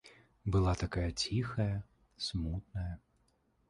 [0.55, 1.71] Была такая ціхая,
[2.31, 2.93] смутная.